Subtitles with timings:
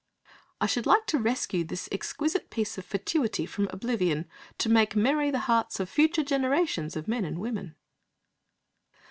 [0.59, 4.27] I should like to rescue this exquisite piece of fatuity from oblivion,
[4.57, 7.75] to make merry the hearts of future generations of men and women.